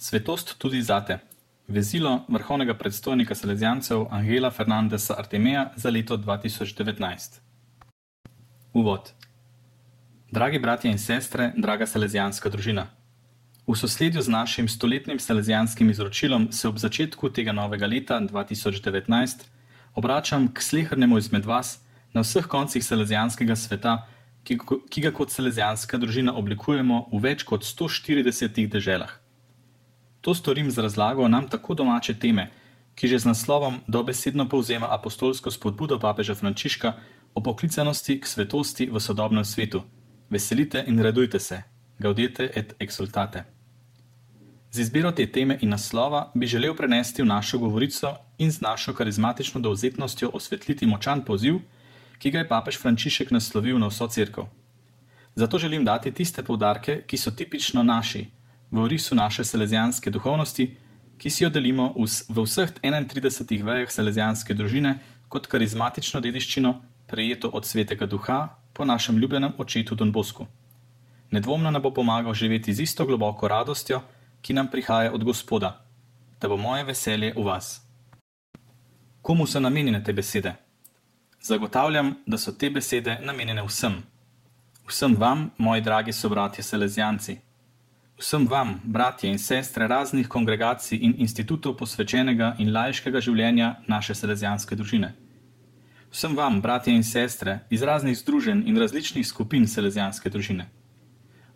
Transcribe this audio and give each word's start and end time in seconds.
Svetost 0.00 0.54
tudi 0.58 0.82
zate. 0.82 1.18
Vezilo 1.68 2.24
vrhovnega 2.28 2.74
predstojnika 2.74 3.34
Salezijancev 3.34 4.06
Angela 4.10 4.50
Fernandesa 4.50 5.14
Artemeja 5.18 5.72
za 5.76 5.90
leto 5.90 6.16
2019. 6.16 7.40
Uvod. 8.72 9.12
Dragi 10.32 10.58
bratje 10.58 10.90
in 10.90 10.98
sestre, 10.98 11.52
draga 11.56 11.86
salezijanska 11.86 12.48
družina. 12.48 12.86
V 13.66 13.76
sosledju 13.76 14.22
z 14.22 14.28
našim 14.28 14.68
stoletnim 14.68 15.18
salezijanskim 15.18 15.90
izročilom 15.90 16.48
se 16.52 16.68
ob 16.68 16.78
začetku 16.78 17.28
tega 17.30 17.52
novega 17.52 17.86
leta 17.86 18.20
2019 18.20 19.44
obračam 19.94 20.48
k 20.48 20.62
slehrnemu 20.62 21.18
izmed 21.18 21.44
vas 21.44 21.78
na 22.12 22.24
vseh 22.24 22.46
koncih 22.46 22.84
salezijanskega 22.84 23.56
sveta, 23.56 24.06
ki, 24.44 24.58
ki 24.90 25.00
ga 25.00 25.12
kot 25.12 25.30
salezijanska 25.30 25.98
družina 25.98 26.32
oblikujemo 26.32 27.10
v 27.12 27.20
več 27.20 27.44
kot 27.44 27.68
140 27.68 28.64
deželah. 28.66 29.19
To 30.20 30.34
storim 30.34 30.70
z 30.70 30.78
razlago 30.78 31.28
nam 31.28 31.48
tako 31.48 31.74
domače 31.74 32.14
teme, 32.14 32.50
ki 32.94 33.08
že 33.08 33.18
z 33.18 33.24
naslovom 33.24 33.80
dobesedno 33.88 34.48
povzema 34.48 34.86
apostolsko 34.90 35.50
spodbudo 35.50 35.98
papeža 35.98 36.34
Frančiška 36.34 36.92
o 37.34 37.40
poklicanosti 37.40 38.20
k 38.20 38.26
svetosti 38.26 38.90
v 38.92 39.00
sodobnem 39.00 39.44
svetu. 39.44 39.82
Veselite 40.30 40.84
in 40.86 41.00
radujte 41.02 41.40
se, 41.40 41.62
gaudete 41.98 42.50
et 42.54 42.74
exultate. 42.78 43.44
Z 44.70 44.78
izbiro 44.78 45.10
te 45.12 45.26
teme 45.26 45.58
in 45.60 45.70
naslova 45.70 46.30
bi 46.34 46.46
želel 46.46 46.74
prenesti 46.76 47.22
v 47.22 47.26
našo 47.26 47.58
govorico 47.58 48.14
in 48.38 48.52
z 48.52 48.60
našo 48.60 48.92
karizmatično 48.94 49.60
dovzetnostjo 49.60 50.30
osvetliti 50.32 50.86
močan 50.86 51.24
poziv, 51.24 51.58
ki 52.18 52.30
ga 52.30 52.38
je 52.38 52.48
papež 52.48 52.78
Frančišek 52.78 53.30
naslovil 53.30 53.78
na 53.78 53.88
vso 53.88 54.06
crkvo. 54.06 54.48
Zato 55.34 55.58
želim 55.58 55.84
dati 55.84 56.12
tiste 56.12 56.42
povdarke, 56.42 57.02
ki 57.06 57.16
so 57.16 57.30
tipično 57.30 57.82
naši, 57.82 58.26
v 58.70 58.78
orisu 58.78 59.14
naše 59.14 59.44
salezijanske 59.44 60.10
duhovnosti, 60.10 60.76
ki 61.18 61.30
si 61.30 61.44
jo 61.44 61.50
delimo 61.50 61.92
v, 61.96 62.06
vseh 62.44 62.72
31 62.82 63.64
vejah 63.64 63.90
salezijanske 63.90 64.54
družine 64.54 64.98
kot 65.28 65.46
karizmatično 65.46 66.20
dediščino, 66.20 66.74
prejeto 67.06 67.50
od 67.52 67.66
svetega 67.66 68.06
duha 68.06 68.38
po 68.72 68.84
našem 68.84 69.18
ljubljenem 69.18 69.52
očetu 69.58 69.94
Don 69.94 70.12
Bosku. 70.12 70.46
Nedvomno 71.30 71.70
nam 71.70 71.82
bo 71.82 71.90
pomagal 71.94 72.34
živeti 72.34 72.74
z 72.74 72.80
isto 72.80 73.06
globoko 73.06 73.48
radostjo, 73.48 74.00
ki 74.42 74.54
nam 74.54 74.70
prihaja 74.70 75.12
od 75.12 75.24
Gospoda, 75.24 75.84
da 76.40 76.48
bo 76.48 76.56
moje 76.56 76.84
veselje 76.84 77.34
v 77.36 77.44
vas. 77.44 77.80
Komu 79.22 79.46
so 79.46 79.60
namenjene 79.60 80.04
te 80.04 80.12
besede? 80.12 80.54
Zagotavljam, 81.42 82.14
da 82.26 82.38
so 82.38 82.52
te 82.52 82.70
besede 82.70 83.18
namenjene 83.22 83.62
vsem. 83.62 84.00
Vsem 84.88 85.14
vam, 85.16 85.50
moji 85.58 85.82
dragi 85.82 86.12
sobratje 86.12 86.64
Selezijanci. 86.64 87.36
Vsem 88.20 88.46
vam, 88.46 88.80
bratje 88.84 89.30
in 89.30 89.38
sestre 89.38 89.86
raznih 89.88 90.28
kongregacij 90.28 90.98
in 91.00 91.14
institutov 91.24 91.78
posvečenega 91.80 92.50
in 92.58 92.68
lajškega 92.72 93.20
življenja 93.24 93.68
naše 93.88 94.14
Selezijanske 94.14 94.76
družine. 94.76 95.14
Vsem 96.12 96.34
vam, 96.36 96.58
bratje 96.60 96.92
in 96.92 97.00
sestre 97.02 97.54
iz 97.70 97.80
raznih 97.82 98.18
združenj 98.18 98.66
in 98.68 98.76
različnih 98.76 99.24
skupin 99.26 99.64
Selezijanske 99.66 100.28
družine. 100.28 100.66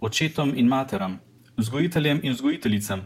Očetom 0.00 0.52
in 0.54 0.70
materam, 0.70 1.18
vzgojiteljem 1.58 2.20
in 2.22 2.36
vzgojiteljicam, 2.38 3.02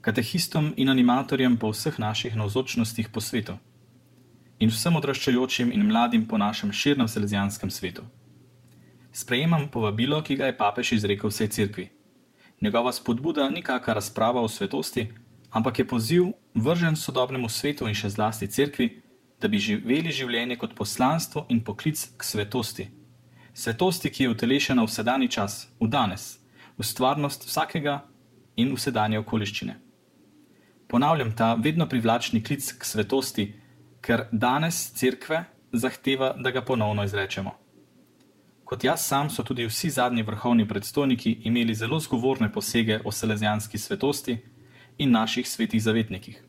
katehistom 0.00 0.72
in 0.76 0.90
animatorjem 0.90 1.56
po 1.62 1.70
vseh 1.70 1.98
naših 2.02 2.34
navzočnostih 2.36 3.08
po 3.08 3.20
svetu 3.20 3.54
in 4.58 4.72
vsem 4.72 4.96
odraščajočim 4.96 5.70
in 5.72 5.86
mladim 5.86 6.26
po 6.26 6.38
našem 6.38 6.72
širnem 6.72 7.08
selezijanskem 7.08 7.70
svetu. 7.70 8.02
Sprejemam 9.12 9.68
povabilo, 9.68 10.22
ki 10.22 10.36
ga 10.36 10.50
je 10.50 10.56
papež 10.56 10.92
izrekel 10.96 11.30
vsej 11.30 11.48
cerkvi. 11.48 11.95
Njegova 12.60 12.92
spodbuda 12.92 13.50
ni 13.50 13.62
kakšna 13.62 13.94
razprava 13.94 14.40
o 14.40 14.48
svetosti, 14.48 15.08
ampak 15.50 15.78
je 15.78 15.88
poziv 15.88 16.24
vržen 16.54 16.96
sodobnemu 16.96 17.48
svetu 17.48 17.88
in 17.88 17.94
še 17.94 18.08
zlasti 18.10 18.48
cerkvi, 18.48 19.02
da 19.40 19.48
bi 19.48 19.58
živeli 19.60 20.12
življenje 20.12 20.56
kot 20.56 20.74
poslanstvo 20.74 21.46
in 21.48 21.60
poklic 21.64 22.00
k 22.16 22.24
svetosti. 22.24 22.88
Svetosti, 23.52 24.10
ki 24.10 24.24
je 24.24 24.30
utelešena 24.30 24.84
v 24.84 24.92
sedajni 24.92 25.28
čas, 25.28 25.68
v 25.80 25.88
danes, 25.88 26.38
v 26.78 26.84
stvarnost 26.84 27.44
vsakega 27.48 28.02
in 28.56 28.72
v 28.72 28.80
sedanje 28.80 29.20
okoliščine. 29.20 29.76
Ponavljam 30.88 31.34
ta 31.36 31.54
vedno 31.54 31.88
privlačni 31.88 32.42
klic 32.44 32.72
k 32.72 32.84
svetosti, 32.84 33.46
ker 34.00 34.28
danes 34.32 34.92
cerkve 34.96 35.44
zahteva, 35.72 36.32
da 36.38 36.50
ga 36.50 36.62
ponovno 36.64 37.04
izrečemo. 37.04 37.52
Kot 38.66 38.84
jaz 38.84 39.04
sam 39.06 39.28
so 39.30 39.44
tudi 39.46 39.62
vsi 39.66 39.90
zadnji 39.90 40.22
vrhovni 40.26 40.64
predstojniki 40.68 41.36
imeli 41.44 41.74
zelo 41.74 42.00
zgovorne 42.00 42.52
posege 42.52 42.98
o 43.04 43.12
selezijanski 43.12 43.78
svetosti 43.78 44.38
in 44.98 45.10
naših 45.10 45.48
svetih 45.48 45.82
zavetnikih. 45.82 46.42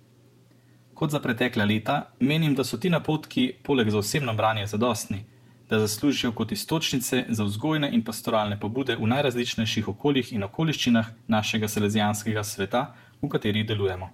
Kot 0.94 1.11
za 1.11 1.19
pretekla 1.19 1.66
leta, 1.66 2.11
menim, 2.19 2.55
da 2.55 2.63
so 2.63 2.78
ti 2.78 2.89
napotki, 2.89 3.53
poleg 3.63 3.89
za 3.89 3.97
osebno 3.97 4.33
branje, 4.33 4.66
zadostni, 4.66 5.25
da 5.69 5.79
zaslužijo 5.79 6.31
kot 6.31 6.51
istočnice 6.51 7.25
za 7.29 7.44
vzgojne 7.44 7.91
in 7.94 8.03
pastoralne 8.03 8.59
pobude 8.59 8.95
v 8.95 9.13
najrazličnejših 9.13 9.88
okoljih 9.88 10.34
in 10.34 10.44
okoliščinah 10.44 11.13
našega 11.28 11.67
selezijanskega 11.67 12.44
sveta, 12.44 12.95
v 13.22 13.29
katerih 13.29 13.67
delujemo. 13.67 14.09